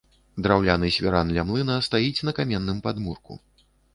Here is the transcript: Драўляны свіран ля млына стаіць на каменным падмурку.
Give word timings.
Драўляны 0.45 0.87
свіран 0.95 1.27
ля 1.35 1.43
млына 1.51 1.77
стаіць 1.89 2.23
на 2.29 2.35
каменным 2.39 2.83
падмурку. 2.89 3.41